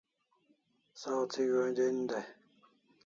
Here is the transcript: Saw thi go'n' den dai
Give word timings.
Saw 1.01 1.19
thi 1.31 1.43
go'n' 1.51 1.75
den 1.77 1.97
dai 2.09 2.25